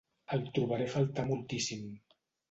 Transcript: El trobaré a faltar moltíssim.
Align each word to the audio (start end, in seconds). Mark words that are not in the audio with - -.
El 0.35 0.45
trobaré 0.53 0.87
a 0.89 0.93
faltar 0.93 1.25
moltíssim. 1.27 1.83